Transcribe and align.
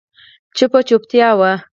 چوپه 0.55 0.79
چوپتیا 0.87 1.29
وه. 1.39 1.51